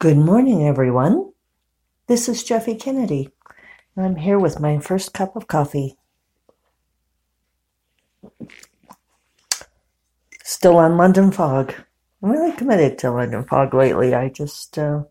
Good 0.00 0.16
morning, 0.16 0.66
everyone. 0.66 1.30
This 2.06 2.26
is 2.26 2.42
Jeffe 2.42 2.80
Kennedy. 2.80 3.28
and 3.94 4.06
I'm 4.06 4.16
here 4.16 4.38
with 4.38 4.58
my 4.58 4.78
first 4.78 5.12
cup 5.12 5.36
of 5.36 5.46
coffee. 5.46 5.98
Still 10.42 10.78
on 10.78 10.96
London 10.96 11.30
Fog. 11.30 11.74
I'm 12.22 12.30
really 12.30 12.56
committed 12.56 12.96
to 13.00 13.10
London 13.10 13.44
Fog 13.44 13.74
lately. 13.74 14.14
I 14.14 14.30
just 14.30 14.78
uh, 14.78 15.02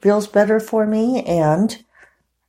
feels 0.00 0.26
better 0.26 0.58
for 0.58 0.86
me, 0.86 1.22
and 1.22 1.84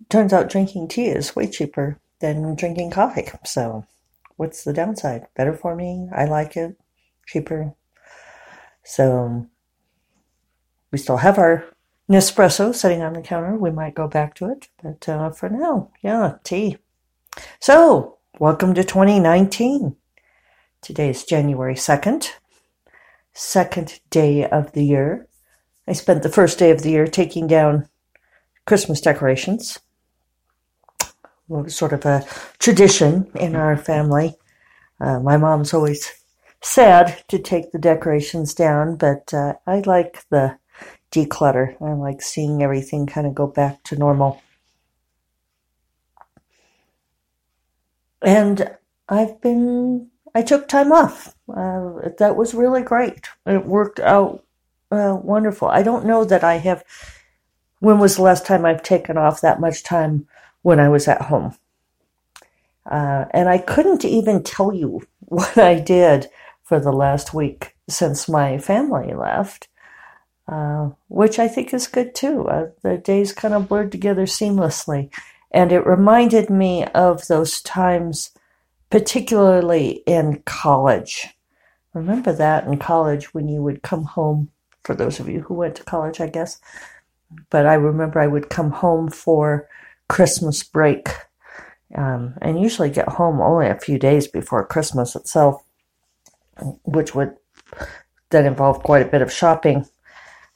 turns 0.07 0.31
out 0.31 0.49
drinking 0.49 0.87
tea 0.87 1.07
is 1.07 1.35
way 1.35 1.49
cheaper 1.49 1.99
than 2.21 2.55
drinking 2.55 2.91
coffee. 2.91 3.27
So, 3.43 3.85
what's 4.37 4.63
the 4.63 4.71
downside? 4.71 5.27
Better 5.35 5.53
for 5.53 5.75
me. 5.75 6.07
I 6.15 6.23
like 6.23 6.55
it. 6.55 6.77
Cheaper. 7.27 7.73
So, 8.85 9.49
we 10.93 10.99
still 10.99 11.17
have 11.17 11.39
our 11.39 11.65
Nespresso 12.07 12.73
sitting 12.73 13.01
on 13.01 13.13
the 13.13 13.21
counter. 13.21 13.57
We 13.57 13.71
might 13.71 13.95
go 13.95 14.07
back 14.07 14.35
to 14.35 14.49
it, 14.51 14.69
but 14.81 15.09
uh, 15.09 15.31
for 15.31 15.49
now, 15.49 15.89
yeah, 16.03 16.35
tea. 16.43 16.77
So, 17.59 18.19
welcome 18.37 18.75
to 18.75 18.83
2019. 18.83 19.95
Today 20.83 21.09
is 21.09 21.25
January 21.25 21.73
2nd, 21.73 22.29
second 23.33 24.01
day 24.11 24.47
of 24.47 24.73
the 24.73 24.85
year. 24.85 25.27
I 25.87 25.93
spent 25.93 26.21
the 26.21 26.29
first 26.29 26.59
day 26.59 26.69
of 26.69 26.83
the 26.83 26.91
year 26.91 27.07
taking 27.07 27.47
down 27.47 27.89
Christmas 28.67 29.01
decorations. 29.01 29.79
Was 31.47 31.75
sort 31.75 31.93
of 31.93 32.05
a 32.05 32.23
tradition 32.59 33.31
in 33.35 33.55
our 33.55 33.77
family. 33.77 34.35
Uh, 35.01 35.19
my 35.19 35.37
mom's 35.37 35.73
always 35.73 36.11
sad 36.61 37.23
to 37.29 37.39
take 37.39 37.71
the 37.71 37.79
decorations 37.79 38.53
down, 38.53 38.95
but 38.95 39.33
uh, 39.33 39.53
I 39.65 39.79
like 39.79 40.23
the 40.29 40.57
declutter. 41.13 41.79
I 41.81 41.93
like 41.93 42.21
seeing 42.21 42.63
everything 42.63 43.05
kind 43.05 43.27
of 43.27 43.35
go 43.35 43.47
back 43.47 43.83
to 43.83 43.95
normal. 43.95 44.41
And 48.21 48.75
I've 49.07 49.39
been, 49.41 50.09
I 50.33 50.41
took 50.41 50.67
time 50.67 50.91
off. 50.91 51.35
Uh, 51.47 52.09
that 52.17 52.35
was 52.35 52.53
really 52.53 52.81
great. 52.81 53.27
It 53.45 53.65
worked 53.65 53.99
out 53.99 54.43
uh, 54.91 55.15
wonderful. 55.21 55.67
I 55.67 55.83
don't 55.83 56.05
know 56.05 56.23
that 56.23 56.43
I 56.43 56.55
have, 56.55 56.83
when 57.79 57.99
was 57.99 58.15
the 58.15 58.21
last 58.23 58.45
time 58.45 58.65
I've 58.65 58.83
taken 58.83 59.17
off 59.17 59.41
that 59.41 59.59
much 59.59 59.83
time 59.83 60.27
when 60.61 60.79
I 60.79 60.89
was 60.89 61.07
at 61.07 61.23
home? 61.23 61.55
Uh, 62.89 63.25
and 63.31 63.49
I 63.49 63.57
couldn't 63.57 64.05
even 64.05 64.43
tell 64.43 64.73
you 64.73 65.01
what 65.19 65.57
I 65.57 65.79
did 65.79 66.27
for 66.63 66.79
the 66.79 66.91
last 66.93 67.33
week 67.33 67.75
since 67.89 68.29
my 68.29 68.57
family 68.57 69.13
left. 69.13 69.67
Uh, 70.45 70.89
which 71.07 71.39
I 71.39 71.47
think 71.47 71.73
is 71.73 71.87
good 71.87 72.13
too. 72.13 72.47
Uh, 72.49 72.67
the 72.81 72.97
days 72.97 73.31
kind 73.31 73.53
of 73.53 73.69
blurred 73.69 73.93
together 73.93 74.25
seamlessly. 74.25 75.09
And 75.51 75.71
it 75.71 75.85
reminded 75.85 76.49
me 76.49 76.83
of 76.87 77.27
those 77.27 77.61
times, 77.61 78.31
particularly 78.89 80.03
in 80.05 80.43
college. 80.45 81.29
Remember 81.93 82.33
that 82.33 82.65
in 82.65 82.77
college 82.77 83.33
when 83.33 83.47
you 83.47 83.61
would 83.61 83.83
come 83.83 84.03
home, 84.03 84.49
for 84.83 84.95
those 84.95 85.19
of 85.19 85.29
you 85.29 85.41
who 85.41 85.53
went 85.53 85.75
to 85.75 85.83
college, 85.83 86.19
I 86.19 86.27
guess. 86.27 86.59
But 87.49 87.65
I 87.65 87.75
remember 87.75 88.19
I 88.19 88.27
would 88.27 88.49
come 88.49 88.71
home 88.71 89.09
for 89.09 89.69
Christmas 90.09 90.61
break 90.61 91.07
um, 91.95 92.33
and 92.41 92.61
usually 92.61 92.89
get 92.89 93.07
home 93.07 93.39
only 93.39 93.67
a 93.67 93.79
few 93.79 93.97
days 93.97 94.27
before 94.27 94.65
Christmas 94.65 95.15
itself, 95.15 95.63
which 96.83 97.15
would 97.15 97.37
then 98.31 98.45
involve 98.45 98.83
quite 98.83 99.05
a 99.05 99.09
bit 99.09 99.21
of 99.21 99.31
shopping 99.31 99.85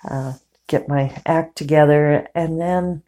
uh, 0.04 0.34
get 0.68 0.90
my 0.90 1.22
act 1.26 1.56
together, 1.56 2.28
and 2.36 2.60
then 2.60 3.04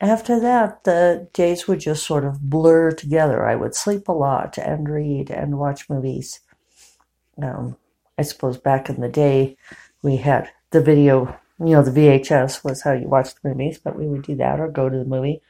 after 0.00 0.38
that, 0.40 0.84
the 0.84 1.28
days 1.32 1.66
would 1.66 1.80
just 1.80 2.06
sort 2.06 2.24
of 2.24 2.40
blur 2.40 2.92
together. 2.92 3.44
I 3.46 3.56
would 3.56 3.74
sleep 3.74 4.08
a 4.08 4.12
lot 4.12 4.56
and 4.56 4.88
read 4.88 5.30
and 5.30 5.58
watch 5.58 5.90
movies. 5.90 6.40
Um, 7.42 7.76
I 8.16 8.22
suppose 8.22 8.58
back 8.58 8.88
in 8.88 9.00
the 9.00 9.08
day, 9.08 9.56
we 10.02 10.16
had 10.16 10.50
the 10.70 10.80
video, 10.80 11.36
you 11.58 11.70
know, 11.70 11.82
the 11.82 11.90
VHS 11.90 12.64
was 12.64 12.82
how 12.82 12.92
you 12.92 13.08
watched 13.08 13.42
the 13.42 13.48
movies, 13.48 13.78
but 13.78 13.98
we 13.98 14.06
would 14.06 14.22
do 14.22 14.36
that 14.36 14.60
or 14.60 14.68
go 14.68 14.88
to 14.88 14.98
the 14.98 15.04
movie. 15.04 15.40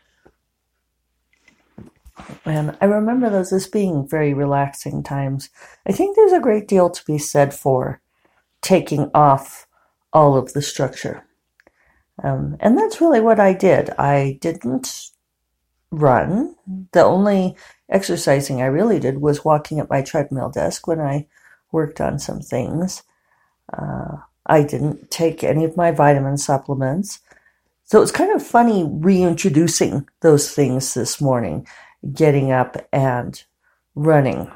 And 2.44 2.77
I 2.81 2.87
remember 2.87 3.31
those 3.31 3.53
as 3.53 3.69
being 3.69 4.09
very 4.09 4.34
relaxing 4.34 5.03
times. 5.03 5.50
I 5.87 5.93
think 5.93 6.17
there's 6.17 6.33
a 6.33 6.41
great 6.41 6.67
deal 6.67 6.91
to 6.91 7.05
be 7.05 7.19
said 7.19 7.55
for 7.55 8.00
taking 8.61 9.11
off 9.15 9.68
all 10.12 10.36
of 10.36 10.52
the 10.52 10.62
structure. 10.62 11.24
Um, 12.22 12.56
and 12.60 12.76
that's 12.76 13.00
really 13.00 13.20
what 13.20 13.38
I 13.38 13.52
did. 13.52 13.91
I 13.91 14.38
didn't 14.41 15.10
run. 15.91 16.56
The 16.92 17.04
only 17.04 17.56
exercising 17.88 18.60
I 18.60 18.66
really 18.66 18.98
did 18.98 19.20
was 19.20 19.44
walking 19.44 19.78
at 19.80 19.91
my 19.91 20.02
treadmill 20.02 20.50
desk 20.50 20.86
when 20.86 21.00
I 21.00 21.26
worked 21.72 22.00
on 22.00 22.19
some 22.19 22.41
things. 22.41 23.02
Uh, 23.72 24.16
I 24.46 24.62
didn't 24.62 25.10
take 25.10 25.44
any 25.44 25.64
of 25.64 25.76
my 25.76 25.91
vitamin 25.91 26.38
supplements. 26.38 27.20
So 27.84 28.02
it's 28.02 28.10
kind 28.10 28.32
of 28.34 28.46
funny 28.46 28.84
reintroducing 28.90 30.08
those 30.20 30.52
things 30.52 30.94
this 30.94 31.20
morning, 31.20 31.66
getting 32.12 32.50
up 32.50 32.76
and 32.92 33.42
running, 33.94 34.50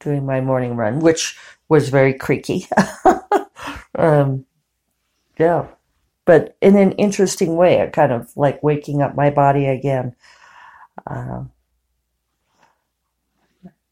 doing 0.00 0.26
my 0.26 0.40
morning 0.40 0.76
run, 0.76 1.00
which 1.00 1.36
was 1.68 1.88
very 1.88 2.14
creaky. 2.14 2.66
um, 3.94 4.44
yeah. 5.38 5.66
But 6.24 6.56
in 6.60 6.76
an 6.76 6.92
interesting 6.92 7.56
way, 7.56 7.80
it 7.80 7.92
kind 7.92 8.12
of 8.12 8.34
like 8.36 8.62
waking 8.62 9.02
up 9.02 9.14
my 9.14 9.30
body 9.30 9.66
again. 9.66 10.14
Uh, 11.06 11.44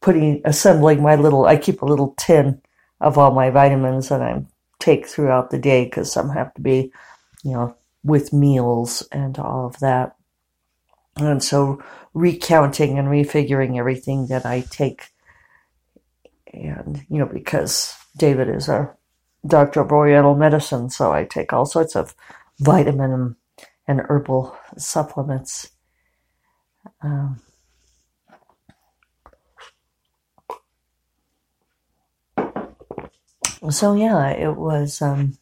putting, 0.00 0.40
assembling 0.44 1.02
my 1.02 1.14
little, 1.16 1.44
I 1.44 1.56
keep 1.56 1.82
a 1.82 1.86
little 1.86 2.14
tin 2.18 2.60
of 3.00 3.18
all 3.18 3.32
my 3.32 3.50
vitamins 3.50 4.08
that 4.08 4.22
I 4.22 4.44
take 4.78 5.06
throughout 5.06 5.50
the 5.50 5.58
day 5.58 5.84
because 5.84 6.12
some 6.12 6.30
have 6.30 6.52
to 6.54 6.60
be, 6.60 6.92
you 7.44 7.52
know, 7.52 7.76
with 8.02 8.32
meals 8.32 9.06
and 9.12 9.38
all 9.38 9.66
of 9.66 9.78
that. 9.80 10.16
And 11.16 11.42
so 11.42 11.82
recounting 12.14 12.98
and 12.98 13.08
refiguring 13.08 13.78
everything 13.78 14.28
that 14.28 14.46
I 14.46 14.62
take. 14.62 15.08
And, 16.52 17.04
you 17.08 17.18
know, 17.18 17.26
because 17.26 17.94
David 18.16 18.48
is 18.48 18.68
our 18.68 18.96
doctor 19.46 19.80
of 19.80 19.92
Oriental 19.92 20.34
medicine, 20.34 20.90
so 20.90 21.12
I 21.12 21.24
take 21.24 21.52
all 21.52 21.66
sorts 21.66 21.96
of 21.96 22.14
vitamin 22.60 23.36
and 23.88 24.00
herbal 24.08 24.56
supplements. 24.76 25.70
Um, 27.02 27.40
so 33.70 33.94
yeah, 33.94 34.30
it 34.30 34.56
was. 34.56 35.00
Um, 35.02 35.38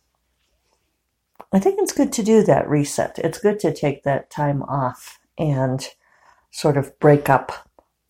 I 1.53 1.59
think 1.59 1.81
it's 1.81 1.93
good 1.93 2.13
to 2.13 2.23
do 2.23 2.43
that 2.45 2.69
reset. 2.69 3.19
It's 3.19 3.41
good 3.41 3.59
to 3.61 3.75
take 3.75 4.05
that 4.05 4.31
time 4.31 4.63
off 4.63 5.19
and 5.37 5.87
sort 6.51 6.77
of 6.77 6.99
break 7.01 7.29
up 7.29 7.69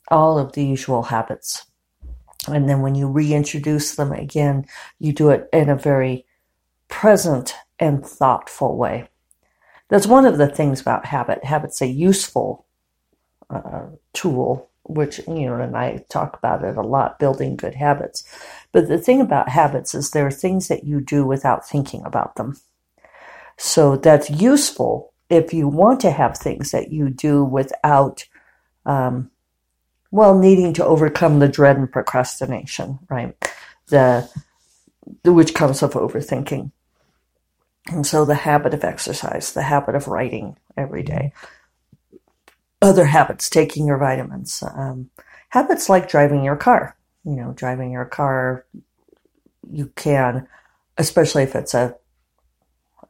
all 0.08 0.38
of 0.38 0.52
the 0.52 0.64
usual 0.64 1.04
habits. 1.04 1.66
And 2.48 2.68
then 2.68 2.80
when 2.80 2.94
you 2.94 3.08
reintroduce 3.08 3.94
them 3.96 4.12
again, 4.12 4.66
you 4.98 5.12
do 5.12 5.30
it 5.30 5.48
in 5.52 5.68
a 5.68 5.76
very 5.76 6.24
present 6.88 7.54
and 7.78 8.04
thoughtful 8.04 8.76
way. 8.76 9.08
That's 9.88 10.06
one 10.06 10.24
of 10.24 10.38
the 10.38 10.48
things 10.48 10.80
about 10.80 11.06
habit. 11.06 11.44
Habit's 11.44 11.82
a 11.82 11.86
useful 11.86 12.66
uh, 13.50 13.86
tool, 14.12 14.70
which, 14.84 15.18
you 15.26 15.46
know, 15.46 15.60
and 15.60 15.76
I 15.76 16.04
talk 16.08 16.36
about 16.36 16.64
it 16.64 16.76
a 16.76 16.82
lot, 16.82 17.18
building 17.18 17.56
good 17.56 17.74
habits. 17.74 18.24
But 18.72 18.88
the 18.88 18.98
thing 18.98 19.20
about 19.20 19.48
habits 19.48 19.94
is 19.94 20.10
there 20.10 20.26
are 20.26 20.30
things 20.30 20.68
that 20.68 20.84
you 20.84 21.00
do 21.00 21.26
without 21.26 21.68
thinking 21.68 22.02
about 22.04 22.36
them. 22.36 22.56
So 23.58 23.96
that's 23.96 24.30
useful 24.30 25.12
if 25.28 25.52
you 25.52 25.68
want 25.68 26.00
to 26.00 26.10
have 26.10 26.36
things 26.36 26.70
that 26.70 26.90
you 26.90 27.10
do 27.10 27.44
without 27.44 28.24
um, 28.86 29.30
well, 30.10 30.38
needing 30.38 30.72
to 30.74 30.84
overcome 30.84 31.38
the 31.38 31.48
dread 31.48 31.76
and 31.76 31.90
procrastination, 31.90 32.98
right? 33.08 33.36
The, 33.88 34.28
the 35.22 35.32
which 35.32 35.54
comes 35.54 35.82
of 35.82 35.92
overthinking. 35.92 36.72
And 37.88 38.06
so 38.06 38.24
the 38.24 38.34
habit 38.34 38.74
of 38.74 38.84
exercise, 38.84 39.52
the 39.52 39.62
habit 39.62 39.94
of 39.94 40.08
writing 40.08 40.56
every 40.76 41.02
day, 41.02 41.32
other 42.82 43.04
habits, 43.04 43.50
taking 43.50 43.86
your 43.86 43.98
vitamins, 43.98 44.62
um, 44.74 45.10
habits 45.50 45.88
like 45.88 46.08
driving 46.08 46.44
your 46.44 46.56
car. 46.56 46.96
You 47.24 47.36
know, 47.36 47.52
driving 47.52 47.90
your 47.90 48.06
car, 48.06 48.64
you 49.70 49.92
can, 49.94 50.48
especially 50.96 51.42
if 51.42 51.54
it's 51.54 51.74
a, 51.74 51.94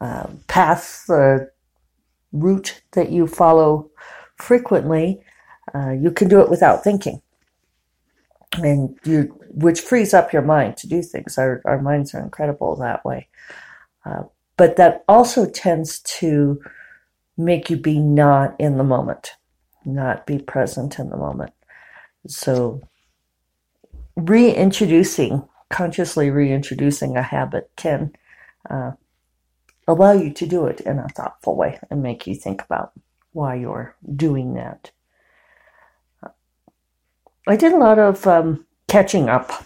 a 0.01 0.29
path, 0.49 1.09
a 1.09 1.47
route 2.33 2.83
that 2.93 3.11
you 3.11 3.27
follow 3.27 3.91
frequently, 4.37 5.21
uh, 5.75 5.91
you 5.91 6.11
can 6.11 6.29
do 6.29 6.41
it 6.41 6.51
without 6.51 6.85
thinking, 6.85 7.23
and 8.55 8.99
you 9.05 9.37
which 9.53 9.81
frees 9.81 10.15
up 10.15 10.33
your 10.33 10.43
mind 10.43 10.77
to 10.79 10.89
do 10.89 11.03
things. 11.03 11.39
Our 11.39 11.63
our 11.65 11.81
minds 11.81 12.15
are 12.15 12.21
incredible 12.21 12.77
that 12.77 13.05
way. 13.05 13.29
Uh, 14.05 14.23
but 14.57 14.77
that 14.77 15.05
also 15.09 15.49
tends 15.49 16.01
to 16.01 16.61
make 17.39 17.71
you 17.71 17.77
be 17.77 17.99
not 17.99 18.55
in 18.59 18.77
the 18.77 18.85
moment, 18.85 19.33
not 19.85 20.27
be 20.27 20.39
present 20.39 20.99
in 20.99 21.09
the 21.09 21.17
moment. 21.17 21.53
So, 22.27 22.83
reintroducing, 24.17 25.49
consciously 25.71 26.31
reintroducing 26.31 27.17
a 27.17 27.23
habit 27.23 27.71
can 27.77 28.13
uh, 28.69 28.93
allow 29.89 30.13
you 30.13 30.33
to 30.35 30.47
do 30.47 30.67
it 30.67 30.81
in 30.83 30.99
a 30.99 31.09
thoughtful 31.09 31.57
way 31.57 31.79
and 31.91 32.03
make 32.03 32.27
you 32.27 32.35
think 32.35 32.63
about 32.63 32.93
why 33.33 33.55
you're 33.55 33.97
doing 34.15 34.55
that. 34.55 34.91
I 37.51 37.57
did 37.57 37.73
a 37.73 37.79
lot 37.79 37.99
of 37.99 38.27
um, 38.29 38.65
catching 38.87 39.29
up, 39.29 39.65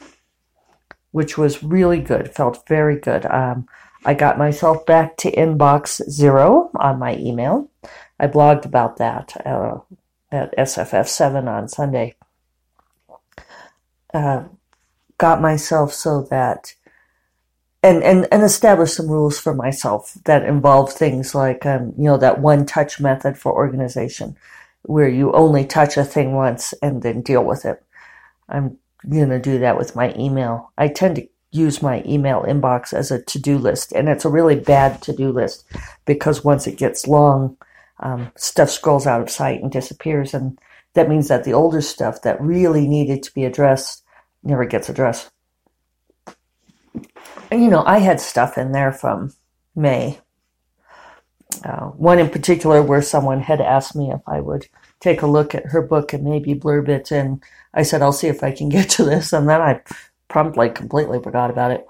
which 1.10 1.36
was 1.36 1.62
really 1.62 2.00
good, 2.00 2.32
felt 2.32 2.66
very 2.66 2.98
good. 2.98 3.26
Um, 3.26 3.68
I 4.06 4.14
got 4.14 4.38
myself 4.38 4.86
back 4.86 5.18
to 5.18 5.30
inbox 5.30 6.02
zero 6.08 6.70
on 6.76 6.98
my 6.98 7.14
email. 7.16 7.70
I 8.18 8.26
blogged 8.26 8.64
about 8.64 8.96
that 8.96 9.36
uh, 9.44 9.80
at 10.32 10.56
SFF7 10.56 11.46
on 11.46 11.68
Sunday. 11.68 12.14
Uh, 14.14 14.44
got 15.18 15.42
myself 15.42 15.92
so 15.92 16.22
that 16.30 16.74
and, 17.82 18.02
and, 18.02 18.26
and 18.32 18.42
establish 18.42 18.92
some 18.92 19.08
rules 19.08 19.38
for 19.38 19.54
myself 19.54 20.16
that 20.24 20.46
involve 20.46 20.90
things 20.90 21.34
like, 21.34 21.66
um, 21.66 21.92
you 21.98 22.04
know, 22.04 22.16
that 22.16 22.40
one 22.40 22.64
touch 22.64 22.98
method 22.98 23.36
for 23.36 23.52
organization 23.52 24.38
where 24.84 25.08
you 25.08 25.32
only 25.32 25.66
touch 25.66 25.96
a 25.96 26.04
thing 26.04 26.34
once 26.34 26.72
and 26.82 27.02
then 27.02 27.22
deal 27.22 27.44
with 27.44 27.64
it. 27.64 27.82
I'm 28.48 28.78
going 29.08 29.30
to 29.30 29.38
do 29.38 29.58
that 29.58 29.76
with 29.76 29.96
my 29.96 30.14
email. 30.14 30.72
I 30.78 30.88
tend 30.88 31.16
to 31.16 31.28
use 31.50 31.82
my 31.82 32.02
email 32.06 32.42
inbox 32.42 32.92
as 32.92 33.10
a 33.10 33.22
to-do 33.22 33.58
list 33.58 33.92
and 33.92 34.08
it's 34.08 34.24
a 34.24 34.30
really 34.30 34.56
bad 34.56 35.00
to-do 35.02 35.30
list 35.30 35.64
because 36.04 36.44
once 36.44 36.66
it 36.66 36.76
gets 36.76 37.06
long, 37.06 37.56
um, 38.00 38.32
stuff 38.36 38.70
scrolls 38.70 39.06
out 39.06 39.20
of 39.20 39.30
sight 39.30 39.62
and 39.62 39.70
disappears. 39.70 40.34
And 40.34 40.58
that 40.94 41.08
means 41.08 41.28
that 41.28 41.44
the 41.44 41.52
older 41.52 41.80
stuff 41.80 42.22
that 42.22 42.40
really 42.40 42.88
needed 42.88 43.22
to 43.22 43.34
be 43.34 43.44
addressed 43.44 44.02
never 44.42 44.64
gets 44.64 44.88
addressed 44.88 45.30
you 47.60 47.68
know, 47.68 47.84
I 47.84 47.98
had 47.98 48.20
stuff 48.20 48.58
in 48.58 48.72
there 48.72 48.92
from 48.92 49.32
May. 49.74 50.20
Uh, 51.62 51.86
one 51.90 52.18
in 52.18 52.30
particular 52.30 52.82
where 52.82 53.02
someone 53.02 53.40
had 53.40 53.60
asked 53.60 53.94
me 53.94 54.10
if 54.10 54.20
I 54.26 54.40
would 54.40 54.66
take 55.00 55.22
a 55.22 55.26
look 55.26 55.54
at 55.54 55.66
her 55.66 55.82
book 55.82 56.12
and 56.12 56.24
maybe 56.24 56.54
blurb 56.54 56.88
it, 56.88 57.10
and 57.10 57.42
I 57.72 57.82
said, 57.82 58.02
I'll 58.02 58.12
see 58.12 58.28
if 58.28 58.42
I 58.42 58.52
can 58.52 58.68
get 58.76 58.90
to 58.90 59.04
this, 59.04 59.32
and 59.32 59.48
then 59.48 59.60
I 59.60 59.80
promptly 60.28 60.70
completely 60.70 61.20
forgot 61.22 61.50
about 61.50 61.70
it. 61.70 61.86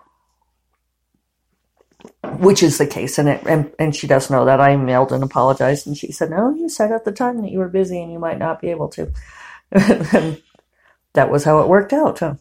Which 2.38 2.62
is 2.62 2.78
the 2.78 2.86
case, 2.86 3.18
and 3.18 3.28
it, 3.28 3.42
and, 3.46 3.72
and 3.78 3.94
she 3.94 4.06
does 4.06 4.30
know 4.30 4.44
that 4.44 4.60
I 4.60 4.76
mailed 4.76 5.12
and 5.12 5.22
apologized, 5.22 5.86
and 5.86 5.96
she 5.96 6.10
said, 6.12 6.30
"No, 6.30 6.54
you 6.54 6.68
said 6.68 6.90
at 6.90 7.04
the 7.04 7.12
time 7.12 7.40
that 7.42 7.50
you 7.50 7.58
were 7.58 7.68
busy 7.68 8.02
and 8.02 8.12
you 8.12 8.18
might 8.18 8.38
not 8.38 8.60
be 8.60 8.70
able 8.70 8.88
to." 8.88 9.12
and 9.72 10.42
that 11.14 11.30
was 11.30 11.44
how 11.44 11.60
it 11.60 11.68
worked 11.68 11.92
out. 11.92 12.18
Huh? 12.18 12.34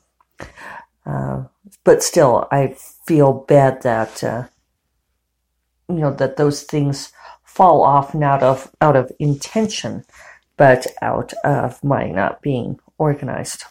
Uh, 1.06 1.44
but 1.84 2.04
still, 2.04 2.48
I 2.52 2.76
feel 3.06 3.34
bad 3.34 3.82
that 3.84 4.24
uh, 4.24 4.48
you 5.90 5.96
know 5.96 6.14
that 6.14 6.38
those 6.38 6.64
things 6.64 7.12
fall 7.44 7.84
off 7.84 8.16
not 8.16 8.42
of 8.42 8.72
out 8.82 8.96
of 8.96 9.12
intention, 9.20 10.04
but 10.58 10.88
out 11.02 11.34
of 11.44 11.84
my 11.84 12.10
not 12.10 12.42
being 12.42 12.80
organized. 12.98 13.66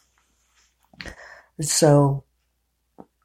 So 1.60 2.24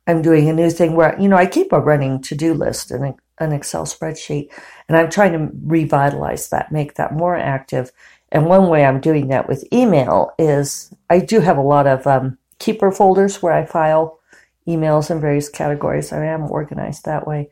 I'm 0.06 0.22
doing 0.22 0.50
a 0.50 0.54
new 0.54 0.69
thing 0.69 0.95
where 0.95 1.19
you 1.19 1.28
know 1.28 1.38
I 1.38 1.45
keep 1.45 1.72
a 1.72 1.80
running 1.80 2.22
to 2.24 2.36
do 2.36 2.54
list 2.54 2.92
and 2.92 3.16
an 3.39 3.51
Excel 3.51 3.86
spreadsheet, 3.86 4.50
and 4.88 4.98
I'm 4.98 5.10
trying 5.10 5.34
to 5.34 5.51
revitalize 5.66 6.50
that, 6.50 6.72
make 6.72 6.95
that 6.95 7.13
more 7.13 7.36
active. 7.36 7.92
And 8.31 8.45
one 8.45 8.68
way 8.68 8.84
I'm 8.84 9.00
doing 9.00 9.30
that 9.30 9.48
with 9.48 9.72
email 9.72 10.31
is 10.38 10.94
I 11.10 11.19
do 11.19 11.39
have 11.39 11.57
a 11.57 11.62
lot 11.62 11.88
of 11.88 12.06
um, 12.06 12.38
keeper 12.60 12.92
folders 12.92 13.42
where 13.42 13.54
I 13.54 13.66
file 13.66 14.19
emails 14.68 15.10
in 15.10 15.22
various 15.22 15.50
categories. 15.50 16.12
I 16.12 16.25
am 16.25 16.51
organized 16.51 17.06
that 17.06 17.25
way. 17.25 17.50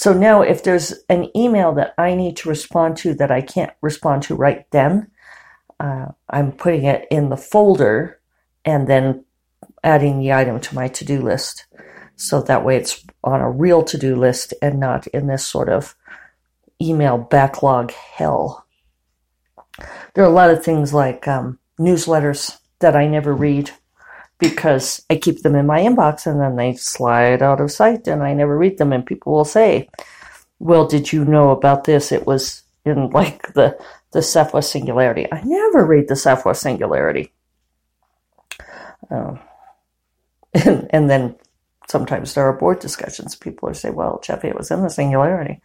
So 0.00 0.14
now 0.14 0.40
if 0.40 0.62
there's 0.62 0.94
an 1.10 1.28
email 1.36 1.74
that 1.74 1.92
I 1.98 2.14
need 2.14 2.38
to 2.38 2.48
respond 2.48 2.96
to 2.98 3.12
that 3.16 3.30
I 3.30 3.42
can't 3.42 3.74
respond 3.82 4.22
to 4.22 4.34
right 4.34 4.64
then, 4.70 5.10
uh, 5.78 6.06
I'm 6.30 6.52
putting 6.52 6.84
it 6.84 7.06
in 7.10 7.28
the 7.28 7.36
folder 7.36 8.18
and 8.64 8.88
then 8.88 9.26
adding 9.84 10.18
the 10.18 10.32
item 10.32 10.58
to 10.58 10.74
my 10.74 10.88
to-do 10.88 11.20
list. 11.20 11.66
So 12.16 12.40
that 12.40 12.64
way 12.64 12.78
it's 12.78 13.04
on 13.22 13.42
a 13.42 13.50
real 13.50 13.82
to-do 13.82 14.16
list 14.16 14.54
and 14.62 14.80
not 14.80 15.06
in 15.08 15.26
this 15.26 15.44
sort 15.44 15.68
of 15.68 15.94
email 16.80 17.18
backlog 17.18 17.92
hell. 17.92 18.66
There 20.14 20.24
are 20.24 20.30
a 20.30 20.32
lot 20.32 20.48
of 20.48 20.64
things 20.64 20.94
like 20.94 21.28
um, 21.28 21.58
newsletters 21.78 22.56
that 22.78 22.96
I 22.96 23.06
never 23.06 23.34
read 23.34 23.70
because 24.40 25.04
I 25.10 25.16
keep 25.16 25.42
them 25.42 25.54
in 25.54 25.66
my 25.66 25.80
inbox 25.80 26.26
and 26.26 26.40
then 26.40 26.56
they 26.56 26.74
slide 26.74 27.42
out 27.42 27.60
of 27.60 27.70
sight 27.70 28.08
and 28.08 28.22
I 28.22 28.32
never 28.32 28.56
read 28.56 28.78
them. 28.78 28.92
And 28.92 29.06
people 29.06 29.32
will 29.32 29.44
say, 29.44 29.88
Well, 30.58 30.86
did 30.86 31.12
you 31.12 31.24
know 31.24 31.50
about 31.50 31.84
this? 31.84 32.10
It 32.10 32.26
was 32.26 32.62
in 32.84 33.10
like 33.10 33.52
the, 33.52 33.78
the 34.12 34.22
Cephalus 34.22 34.70
Singularity. 34.70 35.30
I 35.30 35.42
never 35.44 35.84
read 35.84 36.08
the 36.08 36.16
Cephalus 36.16 36.60
Singularity. 36.60 37.32
Um, 39.10 39.38
and, 40.54 40.88
and 40.90 41.10
then 41.10 41.36
sometimes 41.88 42.34
there 42.34 42.44
are 42.44 42.56
board 42.56 42.80
discussions. 42.80 43.36
People 43.36 43.68
are 43.68 43.74
say, 43.74 43.90
Well, 43.90 44.20
Jeffe, 44.24 44.48
it 44.48 44.56
was 44.56 44.70
in 44.70 44.82
the 44.82 44.90
Singularity. 44.90 45.60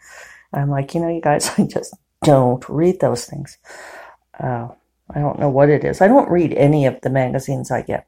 I'm 0.53 0.69
like, 0.69 0.93
You 0.93 0.99
know, 0.99 1.09
you 1.09 1.21
guys, 1.21 1.49
I 1.57 1.63
just 1.65 1.95
don't 2.23 2.67
read 2.67 2.99
those 2.99 3.25
things. 3.25 3.57
Uh, 4.37 4.67
I 5.09 5.19
don't 5.19 5.39
know 5.39 5.49
what 5.49 5.69
it 5.69 5.85
is. 5.85 6.01
I 6.01 6.07
don't 6.07 6.29
read 6.29 6.51
any 6.53 6.87
of 6.87 6.99
the 7.01 7.09
magazines 7.09 7.71
I 7.71 7.81
get 7.83 8.05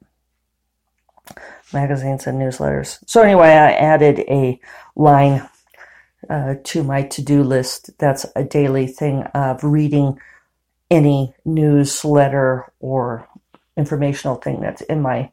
magazines 1.74 2.28
and 2.28 2.40
newsletters. 2.40 3.00
So 3.08 3.22
anyway, 3.22 3.50
I 3.50 3.72
added 3.74 4.20
a 4.20 4.60
line 4.96 5.48
uh, 6.30 6.56
to 6.64 6.84
my 6.84 7.04
to-do 7.04 7.44
list. 7.44 7.98
That's 8.00 8.26
a 8.36 8.44
daily 8.44 8.88
thing 8.88 9.24
of 9.34 9.64
reading 9.64 10.20
any 10.90 11.34
newsletter 11.46 12.72
or 12.80 13.28
informational 13.76 14.36
thing 14.38 14.62
that's 14.62 14.82
in 14.82 15.02
my 15.02 15.32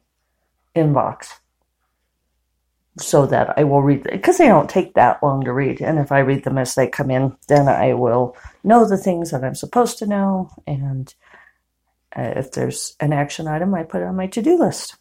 inbox 0.77 1.29
so 2.99 3.27
that 3.27 3.59
I 3.59 3.65
will 3.65 3.83
read 3.83 4.05
because 4.05 4.39
they 4.39 4.47
don't 4.47 4.71
take 4.71 4.95
that 4.95 5.23
long 5.23 5.45
to 5.45 5.53
read. 5.53 5.81
And 5.81 5.99
if 5.99 6.13
I 6.13 6.21
read 6.21 6.45
them 6.45 6.59
as 6.59 6.75
they 6.75 6.87
come 6.87 7.11
in, 7.11 7.37
then 7.49 7.69
I 7.69 7.95
will 7.95 8.37
know 8.63 8.87
the 8.87 8.97
things 8.97 9.31
that 9.31 9.45
I'm 9.45 9.55
supposed 9.55 9.99
to 9.99 10.07
know. 10.07 10.51
And 10.67 11.13
uh, 12.17 12.35
if 12.37 12.53
there's 12.53 12.95
an 13.01 13.13
action 13.13 13.49
item, 13.49 13.75
I 13.75 13.83
put 13.83 14.03
it 14.03 14.07
on 14.07 14.17
my 14.17 14.29
to 14.29 14.43
do 14.43 14.59
list. 14.59 14.97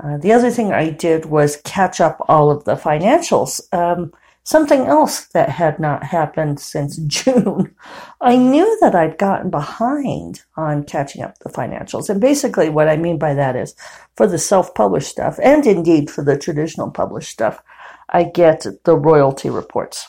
Uh, 0.00 0.16
the 0.16 0.32
other 0.32 0.50
thing 0.50 0.72
I 0.72 0.90
did 0.90 1.26
was 1.26 1.60
catch 1.64 2.00
up 2.00 2.18
all 2.28 2.50
of 2.50 2.64
the 2.64 2.76
financials. 2.76 3.60
Um, 3.74 4.12
something 4.44 4.80
else 4.82 5.26
that 5.26 5.48
had 5.48 5.78
not 5.78 6.02
happened 6.02 6.60
since 6.60 6.96
June. 7.06 7.74
I 8.20 8.36
knew 8.36 8.78
that 8.80 8.94
I'd 8.94 9.18
gotten 9.18 9.50
behind 9.50 10.42
on 10.56 10.84
catching 10.84 11.22
up 11.22 11.38
the 11.38 11.50
financials. 11.50 12.08
And 12.08 12.20
basically, 12.20 12.68
what 12.68 12.88
I 12.88 12.96
mean 12.96 13.18
by 13.18 13.34
that 13.34 13.56
is 13.56 13.74
for 14.16 14.26
the 14.26 14.38
self 14.38 14.74
published 14.74 15.08
stuff, 15.08 15.38
and 15.42 15.66
indeed 15.66 16.10
for 16.10 16.24
the 16.24 16.38
traditional 16.38 16.90
published 16.90 17.30
stuff, 17.30 17.62
I 18.08 18.24
get 18.24 18.66
the 18.84 18.96
royalty 18.96 19.50
reports. 19.50 20.08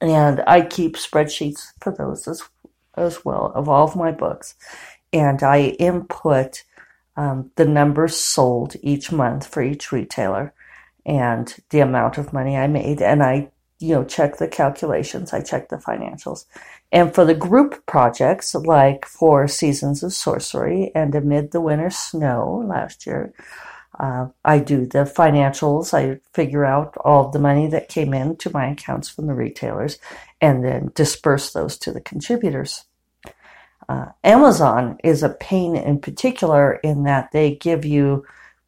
And 0.00 0.42
I 0.46 0.62
keep 0.62 0.96
spreadsheets 0.96 1.72
for 1.80 1.92
those 1.92 2.28
as, 2.28 2.42
as 2.96 3.24
well 3.24 3.52
of 3.54 3.68
all 3.68 3.84
of 3.84 3.96
my 3.96 4.12
books. 4.12 4.54
And 5.12 5.42
I 5.42 5.76
input 5.80 6.62
um, 7.18 7.50
the 7.56 7.66
numbers 7.66 8.16
sold 8.16 8.76
each 8.80 9.10
month 9.10 9.44
for 9.44 9.60
each 9.60 9.90
retailer 9.90 10.54
and 11.04 11.52
the 11.70 11.80
amount 11.80 12.16
of 12.16 12.32
money 12.32 12.56
I 12.56 12.68
made. 12.68 13.02
And 13.02 13.24
I, 13.24 13.50
you 13.80 13.96
know, 13.96 14.04
check 14.04 14.36
the 14.36 14.46
calculations, 14.46 15.32
I 15.32 15.40
check 15.40 15.68
the 15.68 15.78
financials. 15.78 16.44
And 16.92 17.12
for 17.12 17.24
the 17.24 17.34
group 17.34 17.84
projects, 17.86 18.54
like 18.54 19.04
for 19.04 19.48
Seasons 19.48 20.04
of 20.04 20.12
Sorcery 20.12 20.92
and 20.94 21.12
Amid 21.12 21.50
the 21.50 21.60
Winter 21.60 21.90
Snow 21.90 22.64
last 22.64 23.04
year, 23.04 23.34
uh, 23.98 24.28
I 24.44 24.60
do 24.60 24.86
the 24.86 24.98
financials. 24.98 25.92
I 25.92 26.20
figure 26.34 26.64
out 26.64 26.96
all 26.98 27.30
the 27.30 27.40
money 27.40 27.66
that 27.66 27.88
came 27.88 28.14
in 28.14 28.36
to 28.36 28.50
my 28.50 28.68
accounts 28.68 29.08
from 29.08 29.26
the 29.26 29.34
retailers 29.34 29.98
and 30.40 30.64
then 30.64 30.92
disperse 30.94 31.52
those 31.52 31.76
to 31.78 31.92
the 31.92 32.00
contributors. 32.00 32.84
Uh, 33.88 34.06
Amazon 34.22 34.98
is 35.02 35.22
a 35.22 35.30
pain 35.30 35.74
in 35.76 35.98
particular 36.00 36.74
in 36.74 37.04
that 37.04 37.32
they 37.32 37.54
give 37.56 37.84
you 37.84 38.24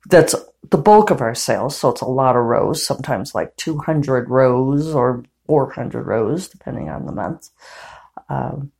that's 0.09 0.35
the 0.71 0.79
bulk 0.79 1.11
of 1.11 1.21
our 1.21 1.35
sales, 1.35 1.77
so 1.77 1.91
it's 1.91 2.01
a 2.01 2.07
lot 2.07 2.37
of 2.37 2.45
rows, 2.45 2.85
sometimes 2.85 3.35
like 3.35 3.55
200 3.57 4.29
rows 4.31 4.95
or 4.95 5.25
400 5.47 6.07
rows, 6.07 6.49
depending 6.49 6.89
on 6.89 7.07
the 7.07 7.13
month. 7.13 7.51
Um, 8.29 8.73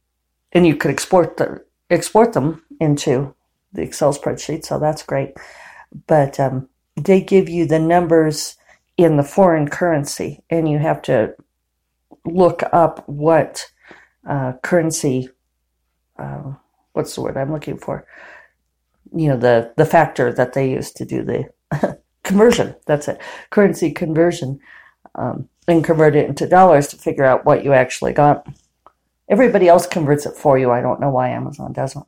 and 0.53 0.67
you 0.67 0.77
could 0.77 0.91
export 0.91 1.37
the, 1.37 1.65
export 1.91 2.33
them 2.33 2.63
into 2.81 3.35
the 3.73 3.83
Excel 3.83 4.15
spreadsheet, 4.15 4.65
so 4.65 4.79
that's 4.79 5.03
great. 5.03 5.35
But 6.07 6.39
um, 6.39 6.69
they 6.97 7.21
give 7.21 7.49
you 7.49 7.67
the 7.67 7.79
numbers 7.79 8.57
in 8.97 9.17
the 9.17 9.23
foreign 9.23 9.69
currency, 9.69 10.43
and 10.51 10.69
you 10.69 10.79
have 10.79 11.03
to 11.03 11.35
look 12.25 12.63
up 12.73 13.09
what 13.09 13.67
uh, 14.29 14.53
currency. 14.63 15.31
Uh, 16.21 16.55
what's 16.93 17.15
the 17.15 17.23
word 17.23 17.37
I'm 17.37 17.53
looking 17.53 17.79
for? 17.79 18.07
You 19.15 19.29
know 19.29 19.37
the 19.37 19.73
the 19.77 19.87
factor 19.87 20.33
that 20.33 20.53
they 20.53 20.71
use 20.71 20.93
to 20.93 21.05
do 21.05 21.23
the 21.23 21.99
conversion. 22.25 22.77
That's 22.87 23.09
it, 23.09 23.21
currency 23.51 23.91
conversion, 23.91 24.61
um, 25.15 25.49
and 25.67 25.85
convert 25.85 26.15
it 26.15 26.29
into 26.29 26.47
dollars 26.47 26.89
to 26.89 26.97
figure 26.97 27.25
out 27.25 27.45
what 27.45 27.65
you 27.65 27.73
actually 27.73 28.13
got. 28.13 28.47
Everybody 29.29 29.69
else 29.69 29.87
converts 29.87 30.27
it 30.27 30.37
for 30.37 30.59
you. 30.59 30.71
I 30.71 30.81
don't 30.81 31.01
know 31.01 31.11
why 31.11 31.31
Amazon 31.31 31.73
doesn't. 31.73 32.07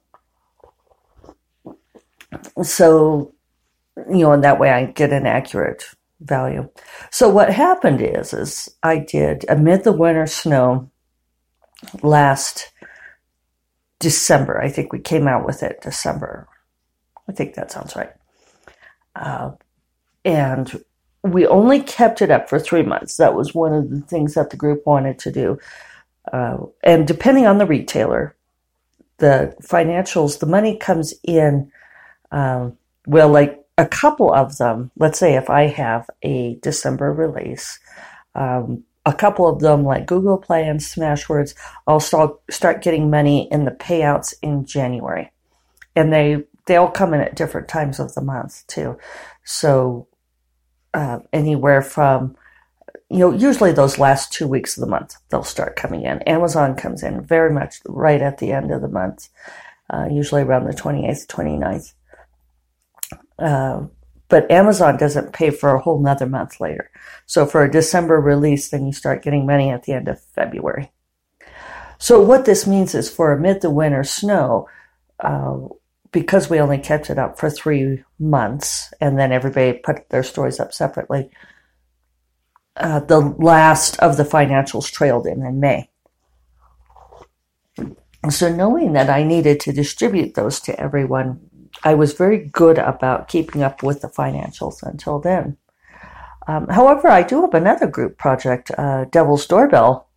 So, 2.62 3.32
you 3.96 4.18
know, 4.18 4.32
in 4.32 4.40
that 4.40 4.58
way 4.58 4.70
I 4.70 4.86
get 4.86 5.12
an 5.12 5.26
accurate 5.26 5.84
value. 6.20 6.68
So 7.10 7.28
what 7.28 7.50
happened 7.50 8.00
is, 8.00 8.32
is 8.32 8.68
I 8.82 8.98
did 8.98 9.44
amid 9.48 9.84
the 9.84 9.92
winter 9.92 10.26
snow 10.26 10.90
last 12.02 12.71
December. 14.02 14.60
I 14.60 14.68
think 14.68 14.92
we 14.92 14.98
came 14.98 15.28
out 15.28 15.46
with 15.46 15.62
it 15.62 15.80
December. 15.80 16.48
I 17.28 17.32
think 17.32 17.54
that 17.54 17.70
sounds 17.70 17.94
right. 17.94 18.12
Uh, 19.14 19.52
and 20.24 20.84
we 21.22 21.46
only 21.46 21.80
kept 21.80 22.20
it 22.20 22.30
up 22.30 22.48
for 22.48 22.58
three 22.58 22.82
months. 22.82 23.16
That 23.16 23.34
was 23.34 23.54
one 23.54 23.72
of 23.72 23.90
the 23.90 24.00
things 24.00 24.34
that 24.34 24.50
the 24.50 24.56
group 24.56 24.84
wanted 24.84 25.20
to 25.20 25.30
do. 25.30 25.58
Uh, 26.32 26.58
and 26.82 27.06
depending 27.06 27.46
on 27.46 27.58
the 27.58 27.66
retailer, 27.66 28.34
the 29.18 29.54
financials, 29.62 30.40
the 30.40 30.46
money 30.46 30.76
comes 30.76 31.14
in. 31.22 31.70
Um, 32.32 32.76
well, 33.06 33.28
like 33.28 33.64
a 33.78 33.86
couple 33.86 34.32
of 34.32 34.58
them, 34.58 34.90
let's 34.98 35.18
say 35.18 35.36
if 35.36 35.48
I 35.48 35.68
have 35.68 36.10
a 36.22 36.56
December 36.56 37.12
release, 37.12 37.78
um, 38.34 38.82
a 39.04 39.12
couple 39.12 39.48
of 39.48 39.60
them, 39.60 39.84
like 39.84 40.06
Google 40.06 40.38
Play 40.38 40.66
and 40.66 40.80
Smashwords, 40.80 41.54
I'll 41.86 42.00
start, 42.00 42.38
start 42.50 42.82
getting 42.82 43.10
money 43.10 43.48
in 43.50 43.64
the 43.64 43.72
payouts 43.72 44.34
in 44.42 44.64
January. 44.64 45.32
And 45.96 46.12
they, 46.12 46.44
they 46.66 46.76
all 46.76 46.90
come 46.90 47.12
in 47.12 47.20
at 47.20 47.34
different 47.36 47.68
times 47.68 47.98
of 47.98 48.14
the 48.14 48.22
month 48.22 48.66
too. 48.66 48.98
So, 49.44 50.06
uh, 50.94 51.20
anywhere 51.32 51.82
from 51.82 52.36
you 53.12 53.18
know, 53.18 53.30
usually 53.30 53.72
those 53.72 53.98
last 53.98 54.32
two 54.32 54.48
weeks 54.48 54.76
of 54.76 54.80
the 54.80 54.90
month, 54.90 55.16
they'll 55.28 55.44
start 55.44 55.76
coming 55.76 56.04
in. 56.04 56.22
Amazon 56.22 56.74
comes 56.74 57.02
in 57.02 57.20
very 57.22 57.52
much 57.52 57.76
right 57.86 58.22
at 58.22 58.38
the 58.38 58.52
end 58.52 58.70
of 58.70 58.80
the 58.80 58.88
month, 58.88 59.28
uh, 59.90 60.08
usually 60.10 60.40
around 60.40 60.64
the 60.64 60.72
28th, 60.72 61.26
29th. 61.26 61.92
Uh, 63.38 63.86
but 64.32 64.50
Amazon 64.50 64.96
doesn't 64.96 65.34
pay 65.34 65.50
for 65.50 65.74
a 65.74 65.78
whole 65.78 66.00
nother 66.00 66.24
month 66.24 66.58
later. 66.58 66.90
So 67.26 67.44
for 67.44 67.62
a 67.62 67.70
December 67.70 68.18
release, 68.18 68.70
then 68.70 68.86
you 68.86 68.92
start 68.94 69.22
getting 69.22 69.44
money 69.44 69.68
at 69.68 69.82
the 69.82 69.92
end 69.92 70.08
of 70.08 70.24
February. 70.34 70.90
So 71.98 72.18
what 72.18 72.46
this 72.46 72.66
means 72.66 72.94
is 72.94 73.10
for 73.10 73.32
amid 73.32 73.60
the 73.60 73.68
winter 73.68 74.04
snow, 74.04 74.70
uh, 75.20 75.58
because 76.12 76.48
we 76.48 76.60
only 76.60 76.78
kept 76.78 77.10
it 77.10 77.18
up 77.18 77.38
for 77.38 77.50
three 77.50 78.04
months 78.18 78.94
and 79.02 79.18
then 79.18 79.32
everybody 79.32 79.74
put 79.74 80.08
their 80.08 80.22
stories 80.22 80.58
up 80.58 80.72
separately, 80.72 81.28
uh, 82.78 83.00
the 83.00 83.20
last 83.20 83.98
of 83.98 84.16
the 84.16 84.24
financials 84.24 84.90
trailed 84.90 85.26
in 85.26 85.44
in 85.44 85.60
May. 85.60 85.90
So, 88.30 88.48
knowing 88.48 88.94
that 88.94 89.10
I 89.10 89.24
needed 89.24 89.60
to 89.60 89.74
distribute 89.74 90.36
those 90.36 90.58
to 90.60 90.80
everyone, 90.80 91.50
I 91.84 91.94
was 91.94 92.12
very 92.12 92.38
good 92.38 92.78
about 92.78 93.28
keeping 93.28 93.62
up 93.62 93.82
with 93.82 94.00
the 94.00 94.08
financials 94.08 94.82
until 94.82 95.18
then. 95.18 95.56
Um, 96.46 96.66
however, 96.68 97.08
I 97.08 97.22
do 97.22 97.42
have 97.42 97.54
another 97.54 97.86
group 97.86 98.18
project, 98.18 98.70
uh, 98.76 99.04
Devil's 99.04 99.46
Doorbell, 99.46 100.08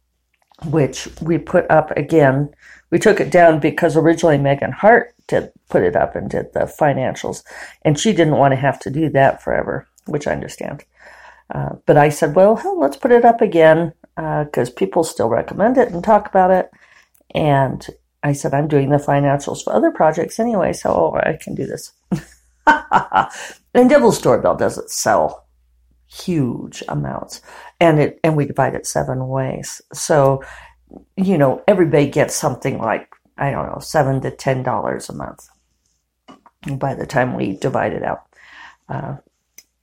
which 0.65 1.07
we 1.21 1.37
put 1.37 1.69
up 1.69 1.91
again. 1.91 2.53
We 2.89 2.99
took 2.99 3.19
it 3.19 3.31
down 3.31 3.59
because 3.59 3.95
originally 3.95 4.37
Megan 4.37 4.71
Hart 4.71 5.13
did 5.27 5.51
put 5.69 5.83
it 5.83 5.95
up 5.95 6.15
and 6.15 6.29
did 6.29 6.53
the 6.53 6.61
financials, 6.61 7.43
and 7.83 7.99
she 7.99 8.11
didn't 8.11 8.37
want 8.37 8.53
to 8.53 8.57
have 8.57 8.79
to 8.79 8.89
do 8.89 9.09
that 9.09 9.41
forever, 9.43 9.87
which 10.05 10.27
I 10.27 10.31
understand. 10.31 10.83
Uh, 11.53 11.75
but 11.85 11.97
I 11.97 12.09
said, 12.09 12.35
well, 12.35 12.55
hell, 12.55 12.79
let's 12.79 12.97
put 12.97 13.11
it 13.11 13.25
up 13.25 13.41
again 13.41 13.93
because 14.15 14.69
uh, 14.69 14.73
people 14.75 15.03
still 15.03 15.29
recommend 15.29 15.77
it 15.77 15.91
and 15.91 16.03
talk 16.03 16.27
about 16.27 16.51
it. 16.51 16.71
And 17.33 17.85
I 18.25 18.33
said, 18.33 18.55
I'm 18.55 18.67
doing 18.67 18.89
the 18.89 18.97
financials 18.97 19.63
for 19.63 19.71
other 19.71 19.91
projects 19.91 20.39
anyway, 20.39 20.73
so 20.73 21.15
I 21.15 21.37
can 21.39 21.53
do 21.53 21.67
this. 21.67 21.93
and 23.75 23.87
Devil's 23.87 24.19
Doorbell 24.19 24.55
doesn't 24.55 24.89
sell 24.89 25.45
huge 26.07 26.81
amounts, 26.89 27.41
and 27.79 27.99
it 27.99 28.19
and 28.23 28.35
we 28.35 28.45
divide 28.45 28.73
it 28.73 28.87
seven 28.87 29.27
ways. 29.27 29.79
So, 29.93 30.43
you 31.15 31.37
know, 31.37 31.63
everybody 31.67 32.09
gets 32.09 32.35
something 32.35 32.79
like 32.79 33.13
I 33.37 33.51
don't 33.51 33.67
know, 33.67 33.77
seven 33.79 34.21
to 34.21 34.31
ten 34.31 34.63
dollars 34.63 35.07
a 35.07 35.13
month 35.13 35.47
by 36.79 36.95
the 36.95 37.05
time 37.05 37.35
we 37.35 37.55
divide 37.55 37.93
it 37.93 38.01
out. 38.01 38.23
Uh, 38.89 39.17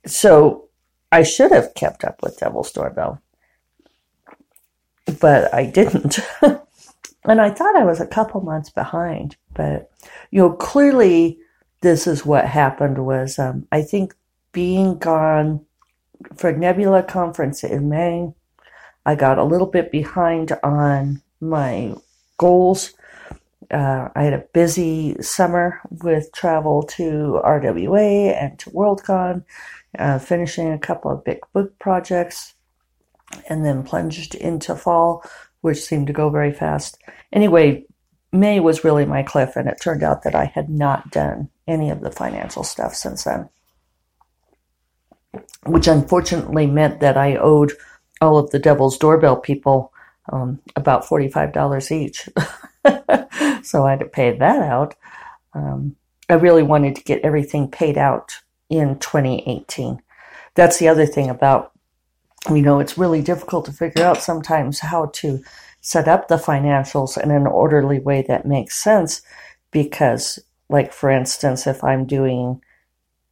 so 0.05 0.67
I 1.13 1.23
should 1.23 1.53
have 1.53 1.75
kept 1.75 2.03
up 2.03 2.21
with 2.21 2.39
Devil's 2.39 2.73
Doorbell, 2.73 3.21
but 5.21 5.53
I 5.53 5.65
didn't. 5.65 6.19
and 7.25 7.41
I 7.41 7.49
thought 7.49 7.75
I 7.75 7.83
was 7.83 7.99
a 7.99 8.07
couple 8.07 8.41
months 8.41 8.69
behind, 8.69 9.35
but 9.53 9.91
you 10.31 10.39
know, 10.39 10.51
clearly 10.51 11.39
this 11.81 12.07
is 12.07 12.25
what 12.25 12.45
happened 12.45 13.05
was 13.05 13.39
um, 13.39 13.67
I 13.71 13.81
think 13.81 14.13
being 14.51 14.97
gone 14.97 15.65
for 16.37 16.51
Nebula 16.51 17.03
conference 17.03 17.63
in 17.63 17.89
May, 17.89 18.31
I 19.05 19.15
got 19.15 19.37
a 19.37 19.43
little 19.43 19.67
bit 19.67 19.91
behind 19.91 20.51
on 20.63 21.21
my 21.41 21.93
goals. 22.37 22.93
Uh, 23.71 24.09
I 24.15 24.23
had 24.23 24.33
a 24.33 24.45
busy 24.53 25.21
summer 25.21 25.81
with 25.89 26.31
travel 26.31 26.83
to 26.83 27.41
RWA 27.43 28.41
and 28.41 28.57
to 28.59 28.69
Worldcon 28.69 29.43
uh, 29.97 30.19
finishing 30.19 30.71
a 30.71 30.79
couple 30.79 31.11
of 31.11 31.23
big 31.23 31.39
book 31.53 31.77
projects, 31.79 32.55
and 33.49 33.65
then 33.65 33.83
plunged 33.83 34.35
into 34.35 34.75
fall, 34.75 35.23
which 35.63 35.81
seemed 35.81 36.07
to 36.07 36.13
go 36.13 36.29
very 36.29 36.51
fast. 36.51 36.97
Anyway, 37.31 37.85
May 38.33 38.59
was 38.59 38.83
really 38.83 39.05
my 39.05 39.23
cliff, 39.23 39.55
and 39.55 39.67
it 39.69 39.79
turned 39.81 40.03
out 40.03 40.23
that 40.23 40.35
I 40.35 40.45
had 40.45 40.69
not 40.69 41.09
done 41.09 41.49
any 41.67 41.89
of 41.89 42.01
the 42.01 42.11
financial 42.11 42.63
stuff 42.63 42.93
since 42.93 43.23
then, 43.23 43.49
which 45.65 45.87
unfortunately 45.87 46.67
meant 46.67 46.99
that 46.99 47.17
I 47.17 47.37
owed 47.37 47.71
all 48.19 48.37
of 48.37 48.49
the 48.51 48.59
Devil's 48.59 48.97
Doorbell 48.97 49.37
people 49.37 49.93
um, 50.31 50.59
about 50.75 51.05
$45 51.05 51.91
each. 51.91 52.29
so 53.63 53.85
I 53.85 53.91
had 53.91 53.99
to 53.99 54.05
pay 54.05 54.37
that 54.37 54.61
out. 54.61 54.95
Um, 55.53 55.95
I 56.29 56.33
really 56.33 56.63
wanted 56.63 56.95
to 56.97 57.03
get 57.03 57.21
everything 57.21 57.69
paid 57.69 57.97
out 57.97 58.33
in 58.69 58.99
2018. 58.99 60.01
That's 60.55 60.77
the 60.79 60.87
other 60.87 61.05
thing 61.05 61.29
about, 61.29 61.71
you 62.49 62.61
know, 62.61 62.79
it's 62.79 62.97
really 62.97 63.21
difficult 63.21 63.65
to 63.65 63.71
figure 63.71 64.03
out 64.03 64.21
sometimes 64.21 64.79
how 64.79 65.07
to 65.13 65.41
set 65.81 66.07
up 66.07 66.27
the 66.27 66.35
financials 66.35 67.21
in 67.21 67.31
an 67.31 67.47
orderly 67.47 67.99
way 67.99 68.23
that 68.27 68.45
makes 68.45 68.81
sense 68.81 69.21
because, 69.71 70.39
like, 70.69 70.93
for 70.93 71.09
instance, 71.09 71.67
if 71.67 71.83
I'm 71.83 72.05
doing 72.05 72.61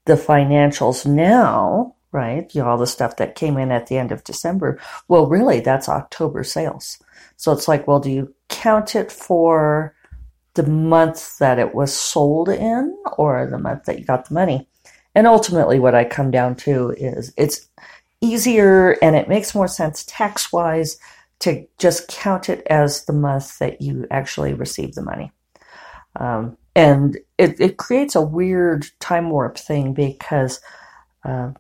the 0.06 0.16
financials 0.16 1.06
now, 1.06 1.96
right, 2.12 2.54
you 2.54 2.62
know, 2.62 2.70
all 2.70 2.78
the 2.78 2.88
stuff 2.88 3.18
that 3.18 3.36
came 3.36 3.58
in 3.58 3.72
at 3.72 3.88
the 3.88 3.98
end 3.98 4.12
of 4.12 4.24
December, 4.24 4.80
well, 5.08 5.28
really, 5.28 5.60
that's 5.60 5.90
October 5.90 6.44
sales. 6.44 6.98
So 7.38 7.52
it's 7.52 7.68
like, 7.68 7.88
well, 7.88 8.00
do 8.00 8.12
you 8.12 8.34
count 8.50 8.96
it 8.96 9.12
for 9.12 9.96
the 10.54 10.64
month 10.64 11.38
that 11.40 11.60
it 11.60 11.74
was 11.74 11.94
sold 11.94 12.50
in 12.50 12.96
or 13.18 13.48
the 13.48 13.58
month 13.58 13.86
that 13.86 14.00
you 14.00 14.06
got 14.06 14.28
the 14.28 14.34
money? 14.34 14.68
And 15.16 15.28
ultimately, 15.28 15.80
what 15.80 15.96
I 15.96 16.06
come 16.06 16.32
down 16.32 16.56
to 16.58 16.92
is 16.92 17.34
it's 17.38 17.68
easier 18.22 18.92
and 19.02 19.16
it 19.16 19.28
makes 19.28 19.56
more 19.56 19.68
sense 19.68 20.04
tax 20.08 20.52
wise 20.54 20.98
to 21.40 21.68
just 21.80 22.08
count 22.08 22.50
it 22.50 22.66
as 22.68 23.06
the 23.06 23.14
month 23.14 23.58
that 23.60 23.82
you 23.82 24.06
actually 24.12 24.54
receive 24.54 24.94
the 24.94 25.02
money. 25.02 25.32
Um, 26.16 26.58
and 26.76 27.18
it, 27.38 27.60
it 27.60 27.78
creates 27.78 28.16
a 28.16 28.22
weird 28.22 28.86
time 29.00 29.30
warp 29.30 29.58
thing 29.58 29.94
because, 29.94 30.62
uh, 31.26 31.52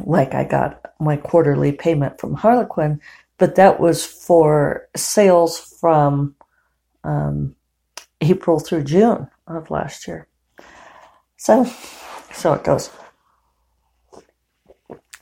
like, 0.00 0.34
I 0.34 0.44
got 0.44 0.92
my 0.98 1.16
quarterly 1.16 1.72
payment 1.72 2.20
from 2.20 2.34
Harlequin, 2.34 3.00
but 3.36 3.56
that 3.56 3.78
was 3.78 4.04
for 4.04 4.88
sales 4.96 5.58
from 5.80 6.34
um, 7.04 7.54
April 8.20 8.58
through 8.58 8.84
June 8.84 9.28
of 9.46 9.70
last 9.70 10.08
year. 10.08 10.26
So 11.36 11.64
so 12.32 12.52
it 12.54 12.64
goes. 12.64 12.90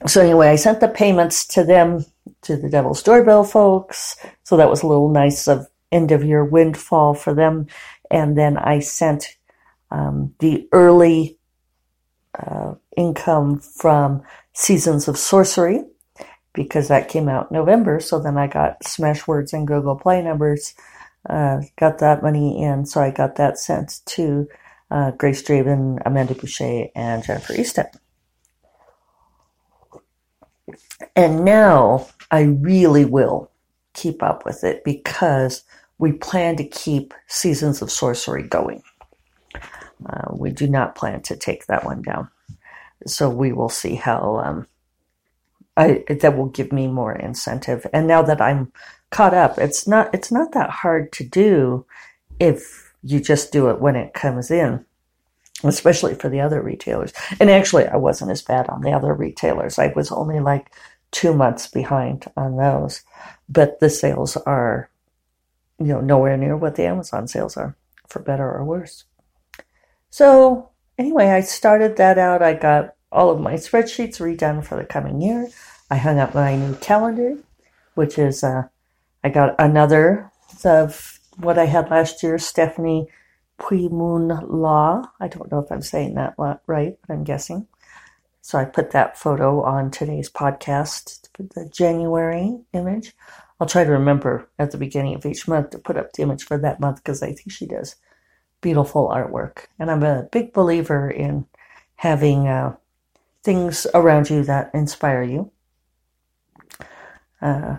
So 0.05 0.21
anyway, 0.21 0.49
I 0.49 0.57
sent 0.57 0.81
the 0.81 0.89
payments 0.89 1.47
to 1.49 1.65
them, 1.65 2.05
to 2.43 2.57
the 2.57 2.69
Devil's 2.69 3.03
Doorbell 3.03 3.45
folks. 3.45 4.17
So 4.45 4.57
that 4.57 4.69
was 4.69 4.83
a 4.83 4.87
little 4.87 5.09
nice 5.09 5.49
of 5.49 5.67
end 5.91 6.13
of 6.13 6.25
year 6.25 6.45
windfall 6.45 7.15
for 7.15 7.33
them. 7.33 7.67
And 8.11 8.37
then 8.37 8.59
I 8.59 8.81
sent 8.81 9.37
um, 9.91 10.35
the 10.41 10.69
early 10.73 11.39
uh, 12.39 12.75
income 12.97 13.61
from 13.61 14.23
Seasons 14.53 15.09
of 15.09 15.17
Sorcery 15.17 15.85
because 16.53 16.89
that 16.89 17.09
came 17.09 17.29
out 17.29 17.53
November. 17.53 18.01
So 18.01 18.19
then 18.19 18.37
I 18.37 18.47
got 18.47 18.83
Smashwords 18.83 19.53
and 19.53 19.67
Google 19.67 19.97
Play 19.97 20.23
numbers, 20.23 20.75
uh, 21.29 21.61
got 21.79 21.99
that 21.99 22.23
money 22.23 22.63
in. 22.63 22.87
So 22.87 23.01
I 23.01 23.11
got 23.11 23.37
that 23.37 23.59
sent 23.59 24.01
to 24.07 24.49
uh, 24.91 25.11
Grace 25.13 25.43
Draven, 25.43 26.01
Amanda 26.05 26.35
Bouchet, 26.35 26.93
and 26.95 27.25
Jennifer 27.25 27.55
Estep. 27.55 27.95
And 31.15 31.45
now 31.45 32.09
I 32.31 32.43
really 32.43 33.05
will 33.05 33.51
keep 33.93 34.23
up 34.23 34.45
with 34.45 34.65
it 34.65 34.85
because 34.85 35.65
we 35.99 36.13
plan 36.13 36.57
to 36.57 36.65
keep 36.65 37.15
Seasons 37.27 37.83
of 37.83 37.91
Sorcery 37.91 38.43
going. 38.43 38.83
Uh, 39.55 40.29
we 40.33 40.51
do 40.51 40.67
not 40.67 40.95
plan 40.95 41.23
to 41.23 41.37
take 41.37 41.67
that 41.67 41.85
one 41.85 42.03
down. 42.03 42.29
So 43.07 43.31
we 43.31 43.53
will 43.53 43.69
see 43.69 43.95
how 43.95 44.39
um, 44.39 44.67
I, 45.77 46.05
that 46.09 46.37
will 46.37 46.47
give 46.47 46.73
me 46.73 46.87
more 46.87 47.15
incentive. 47.15 47.87
And 47.93 48.07
now 48.07 48.23
that 48.23 48.41
I'm 48.41 48.73
caught 49.11 49.35
up, 49.35 49.59
it's 49.59 49.87
not 49.87 50.15
it's 50.15 50.33
not 50.33 50.53
that 50.53 50.71
hard 50.71 51.13
to 51.13 51.25
do 51.25 51.87
if 52.39 52.93
you 53.03 53.21
just 53.21 53.53
do 53.53 53.71
it 53.71 53.81
when 53.81 53.97
it 53.97 54.15
comes 54.15 54.51
in, 54.51 54.85
especially 55.65 56.15
for 56.15 56.29
the 56.29 56.41
other 56.41 56.61
retailers. 56.61 57.13
And 57.41 57.51
actually, 57.51 57.87
I 57.87 57.97
wasn't 57.97 58.31
as 58.31 58.43
bad 58.43 58.69
on 58.69 58.83
the 58.83 58.93
other 58.93 59.15
retailers. 59.15 59.79
I 59.79 59.93
was 59.95 60.13
only 60.13 60.41
like 60.41 60.73
two 61.11 61.35
months 61.35 61.67
behind 61.67 62.27
on 62.37 62.57
those, 62.57 63.03
but 63.49 63.81
the 63.81 63.91
sales 63.91 64.37
are, 64.37 64.91
you 65.79 65.87
know, 65.87 66.01
nowhere 66.01 66.37
near 66.37 66.57
what 66.57 66.77
the 66.77 66.87
Amazon 66.87 67.27
sales 67.29 67.57
are, 67.57 67.77
for 68.09 68.21
better 68.21 68.51
or 68.51 68.65
worse. 68.65 69.05
So 70.11 70.71
anyway, 70.99 71.29
I 71.29 71.41
started 71.41 71.97
that 71.97 72.19
out. 72.19 72.43
I 72.43 72.55
got 72.55 72.95
all 73.13 73.31
of 73.31 73.41
my 73.41 73.55
spreadsheets 73.55 74.19
redone 74.19 74.65
for 74.65 74.77
the 74.77 74.85
coming 74.85 75.21
year. 75.21 75.49
I 75.91 75.97
hung 75.97 76.19
up 76.19 76.35
my 76.35 76.57
new 76.57 76.75
calendar, 76.77 77.39
which 77.95 78.19
is 78.19 78.43
uh, 78.43 78.65
I 79.23 79.29
got 79.29 79.55
another 79.59 80.31
of 80.65 81.21
what 81.37 81.59
I 81.59 81.67
had 81.67 81.91
last 81.91 82.23
year, 82.23 82.39
Stephanie 82.39 83.09
Pui-Mun 83.59 84.29
Law. 84.49 85.03
I 85.21 85.29
don't 85.29 85.51
know 85.51 85.61
if 85.61 85.71
I'm 85.71 85.83
saying 85.83 86.15
that 86.15 86.35
right, 86.39 86.97
but 87.01 87.13
I'm 87.13 87.25
guessing. 87.25 87.67
So 88.43 88.59
I 88.59 88.65
put 88.65 88.93
that 88.93 89.19
photo 89.19 89.63
on 89.63 89.91
today's 89.91 90.31
podcast, 90.31 91.29
the 91.37 91.69
January 91.69 92.59
image. 92.73 93.15
I'll 93.59 93.67
try 93.67 93.85
to 93.85 93.91
remember 93.91 94.49
at 94.59 94.71
the 94.71 94.79
beginning 94.79 95.15
of 95.15 95.27
each 95.27 95.49
month 95.49 95.71
to 95.71 95.79
put 95.79 95.97
up 95.97 96.13
the 96.13 96.23
image 96.23 96.45
for 96.45 96.59
that 96.59 96.79
month 96.79 97.03
because 97.03 97.23
I 97.23 97.33
think 97.33 97.51
she 97.51 97.67
does 97.67 97.97
beautiful 98.61 99.09
artwork. 99.09 99.67
And 99.79 99.91
I'm 99.91 100.03
a 100.03 100.29
big 100.31 100.53
believer 100.53 101.11
in 101.11 101.47
having 101.97 102.47
uh, 102.47 102.77
things 103.43 103.87
around 103.95 104.31
you 104.31 104.45
that 104.45 104.71
inspire 104.75 105.23
you. 105.23 105.51
Uh, 107.41 107.79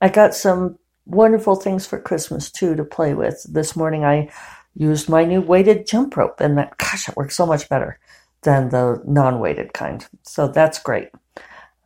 I 0.00 0.08
got 0.08 0.34
some 0.34 0.78
wonderful 1.06 1.56
things 1.56 1.86
for 1.86 2.00
Christmas 2.00 2.50
too 2.50 2.74
to 2.74 2.84
play 2.84 3.14
with. 3.14 3.44
This 3.48 3.76
morning 3.76 4.04
I 4.04 4.30
used 4.74 5.08
my 5.08 5.24
new 5.24 5.40
weighted 5.40 5.86
jump 5.86 6.16
rope, 6.16 6.40
and 6.40 6.58
that 6.58 6.76
gosh, 6.76 7.08
it 7.08 7.16
works 7.16 7.36
so 7.36 7.46
much 7.46 7.68
better 7.68 7.98
than 8.42 8.68
the 8.68 9.02
non-weighted 9.06 9.72
kind. 9.72 10.06
So 10.22 10.48
that's 10.48 10.78
great. 10.78 11.08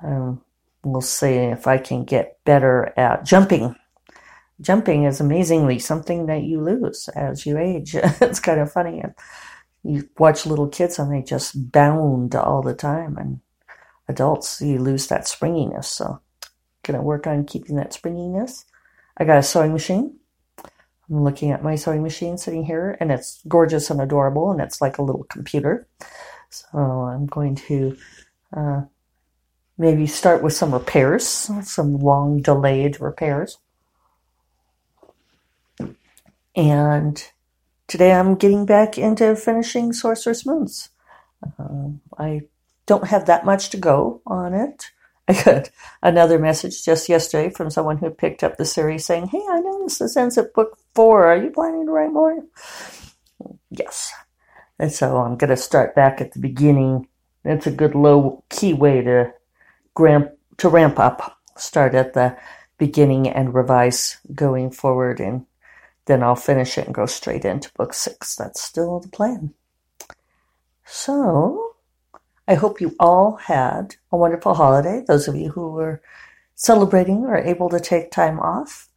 Um, 0.02 0.42
we'll 0.82 1.00
see 1.02 1.34
if 1.34 1.66
I 1.66 1.78
can 1.78 2.04
get 2.04 2.38
better 2.44 2.92
at 2.96 3.24
jumping. 3.24 3.76
Jumping 4.60 5.04
is 5.04 5.20
amazingly 5.20 5.78
something 5.78 6.26
that 6.26 6.42
you 6.42 6.60
lose 6.60 7.08
as 7.14 7.46
you 7.46 7.58
age. 7.58 7.94
it's 7.94 8.40
kind 8.40 8.60
of 8.60 8.72
funny. 8.72 9.02
You 9.82 10.08
watch 10.18 10.44
little 10.44 10.68
kids 10.68 10.98
and 10.98 11.12
they 11.12 11.22
just 11.22 11.72
bound 11.72 12.34
all 12.34 12.62
the 12.62 12.74
time, 12.74 13.16
and 13.16 13.40
adults 14.08 14.60
you 14.60 14.78
lose 14.78 15.06
that 15.06 15.28
springiness. 15.28 15.88
So, 15.88 16.20
gonna 16.82 17.02
work 17.02 17.26
on 17.26 17.44
keeping 17.46 17.76
that 17.76 17.92
springiness. 17.92 18.64
I 19.20 19.24
got 19.24 19.38
a 19.38 19.42
sewing 19.42 19.72
machine. 19.74 20.16
I'm 21.10 21.25
looking 21.25 21.50
at 21.50 21.62
my 21.62 21.75
sewing 21.75 22.02
machine 22.02 22.38
sitting 22.38 22.64
here, 22.64 22.97
and 23.00 23.12
it's 23.12 23.42
gorgeous 23.47 23.90
and 23.90 24.00
adorable, 24.00 24.50
and 24.50 24.60
it's 24.60 24.80
like 24.80 24.97
a 24.97 25.02
little 25.02 25.25
computer. 25.25 25.86
So 26.49 26.78
I'm 26.78 27.26
going 27.26 27.54
to 27.56 27.97
uh, 28.56 28.82
maybe 29.76 30.06
start 30.06 30.42
with 30.42 30.54
some 30.54 30.73
repairs, 30.73 31.26
some 31.26 31.99
long 31.99 32.40
delayed 32.40 32.99
repairs. 32.99 33.58
And 36.56 37.23
today 37.88 38.12
I'm 38.12 38.36
getting 38.36 38.64
back 38.64 38.97
into 38.97 39.36
finishing 39.36 39.92
Sorcerous 39.92 40.47
Moons. 40.47 40.88
Uh, 41.58 41.90
I 42.18 42.42
don't 42.86 43.08
have 43.08 43.26
that 43.26 43.45
much 43.45 43.68
to 43.71 43.76
go 43.76 44.23
on 44.26 44.54
it. 44.54 44.90
I 45.30 45.43
got 45.45 45.71
another 46.02 46.40
message 46.40 46.84
just 46.84 47.08
yesterday 47.08 47.50
from 47.50 47.71
someone 47.71 47.99
who 47.99 48.10
picked 48.10 48.43
up 48.43 48.56
the 48.56 48.64
series 48.64 49.06
saying, 49.06 49.28
Hey, 49.28 49.43
I 49.49 49.60
noticed 49.60 50.00
this 50.00 50.16
ends 50.16 50.36
at 50.36 50.54
book 50.54 50.76
four. 50.93 51.26
Are 51.26 51.36
you 51.36 51.50
planning 51.50 51.86
to 51.86 51.93
write 51.93 52.12
more? 52.12 52.43
Yes. 53.71 54.12
And 54.80 54.90
so 54.90 55.19
I'm 55.19 55.36
going 55.36 55.50
to 55.50 55.56
start 55.56 55.95
back 55.95 56.21
at 56.21 56.32
the 56.32 56.40
beginning. 56.40 57.06
That's 57.45 57.69
a 57.69 57.71
good 57.71 57.95
low 57.95 58.43
key 58.50 58.75
way 58.75 59.02
to 59.02 59.32
ramp, 59.97 60.32
to 60.56 60.69
ramp 60.69 60.99
up. 60.99 61.38
Start 61.56 61.95
at 61.95 62.14
the 62.14 62.36
beginning 62.76 63.28
and 63.28 63.54
revise 63.54 64.19
going 64.34 64.73
forward 64.73 65.21
and 65.21 65.47
then 66.06 66.25
I'll 66.25 66.34
finish 66.34 66.76
it 66.76 66.86
and 66.86 66.95
go 66.95 67.06
straight 67.06 67.45
into 67.45 67.73
book 67.75 67.95
six. 67.95 68.34
That's 68.34 68.60
still 68.60 68.99
the 68.99 69.08
plan. 69.08 69.54
So, 70.84 71.70
I 72.50 72.54
hope 72.54 72.80
you 72.80 72.97
all 72.99 73.36
had 73.36 73.95
a 74.10 74.17
wonderful 74.17 74.54
holiday. 74.54 75.04
Those 75.06 75.28
of 75.28 75.36
you 75.36 75.50
who 75.50 75.71
were 75.71 76.02
celebrating 76.56 77.19
or 77.25 77.39
able 77.39 77.69
to 77.69 77.78
take 77.78 78.10
time 78.10 78.41
off. 78.41 78.89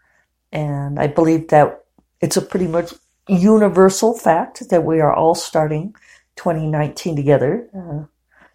And 0.52 1.00
I 1.00 1.06
believe 1.06 1.50
that 1.50 1.86
it's 2.20 2.36
a 2.36 2.42
pretty 2.42 2.66
much 2.66 2.96
universal 3.28 4.18
fact 4.18 4.68
that 4.72 4.84
we 4.84 5.02
are 5.02 5.14
all 5.14 5.36
starting 5.36 5.94
2019 6.36 7.16
together. 7.16 7.70
Uh, 7.78 8.06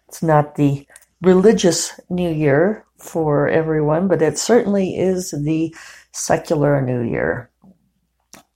it's 0.09 0.21
not 0.21 0.55
the 0.55 0.85
religious 1.21 1.97
new 2.09 2.29
year 2.29 2.83
for 2.97 3.47
everyone, 3.47 4.09
but 4.09 4.21
it 4.21 4.37
certainly 4.37 4.97
is 4.97 5.31
the 5.31 5.73
secular 6.11 6.81
new 6.81 7.09
year 7.09 7.48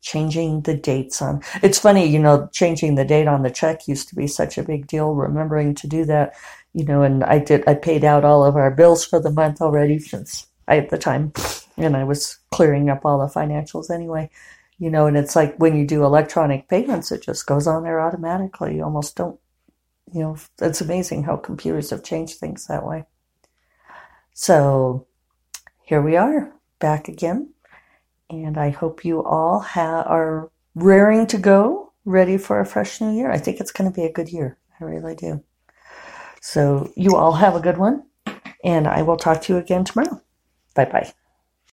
changing 0.03 0.61
the 0.61 0.75
dates 0.75 1.21
on. 1.21 1.41
It's 1.63 1.79
funny 1.79 2.05
you 2.05 2.19
know 2.19 2.47
changing 2.53 2.95
the 2.95 3.05
date 3.05 3.27
on 3.27 3.41
the 3.41 3.49
check 3.49 3.87
used 3.87 4.09
to 4.09 4.15
be 4.15 4.27
such 4.27 4.57
a 4.57 4.63
big 4.63 4.85
deal 4.85 5.15
remembering 5.15 5.73
to 5.75 5.87
do 5.87 6.05
that 6.05 6.35
you 6.73 6.85
know 6.85 7.03
and 7.03 7.23
i 7.23 7.39
did 7.39 7.63
i 7.67 7.73
paid 7.73 8.03
out 8.03 8.25
all 8.25 8.43
of 8.43 8.55
our 8.55 8.71
bills 8.71 9.05
for 9.05 9.19
the 9.19 9.31
month 9.31 9.61
already 9.61 9.99
since 9.99 10.47
i 10.67 10.77
at 10.77 10.89
the 10.89 10.97
time 10.97 11.31
and 11.77 11.95
i 11.95 12.03
was 12.03 12.39
clearing 12.51 12.89
up 12.89 13.05
all 13.05 13.19
the 13.19 13.33
financials 13.33 13.89
anyway 13.89 14.29
you 14.79 14.89
know 14.89 15.07
and 15.07 15.17
it's 15.17 15.35
like 15.35 15.55
when 15.57 15.75
you 15.75 15.85
do 15.85 16.03
electronic 16.03 16.67
payments 16.67 17.11
it 17.11 17.21
just 17.21 17.45
goes 17.45 17.67
on 17.67 17.83
there 17.83 18.01
automatically. 18.01 18.75
You 18.75 18.83
almost 18.83 19.15
don't 19.15 19.39
you 20.13 20.21
know 20.21 20.37
it's 20.59 20.81
amazing 20.81 21.23
how 21.23 21.37
computers 21.37 21.89
have 21.91 22.03
changed 22.03 22.37
things 22.37 22.67
that 22.67 22.85
way. 22.85 23.05
So 24.33 25.07
here 25.83 26.01
we 26.01 26.17
are 26.17 26.51
back 26.79 27.07
again 27.07 27.52
and 28.33 28.57
I 28.57 28.69
hope 28.69 29.05
you 29.05 29.23
all 29.23 29.59
ha- 29.59 30.03
are 30.07 30.49
raring 30.75 31.27
to 31.27 31.37
go, 31.37 31.93
ready 32.05 32.37
for 32.37 32.59
a 32.59 32.65
fresh 32.65 32.99
new 32.99 33.11
year. 33.15 33.31
I 33.31 33.37
think 33.37 33.59
it's 33.59 33.71
going 33.71 33.89
to 33.91 33.95
be 33.95 34.05
a 34.05 34.11
good 34.11 34.29
year. 34.29 34.57
I 34.79 34.85
really 34.85 35.15
do. 35.15 35.43
So, 36.41 36.91
you 36.95 37.15
all 37.15 37.33
have 37.33 37.55
a 37.55 37.61
good 37.61 37.77
one, 37.77 38.03
and 38.63 38.87
I 38.87 39.01
will 39.01 39.17
talk 39.17 39.41
to 39.43 39.53
you 39.53 39.59
again 39.59 39.85
tomorrow. 39.85 40.21
Bye 40.75 40.85
bye. 40.85 41.13